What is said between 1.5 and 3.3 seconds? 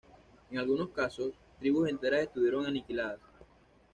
tribus enteras estuvieron aniquiladas.